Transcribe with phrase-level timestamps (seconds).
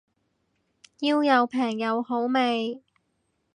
[1.01, 2.81] 要又平又好味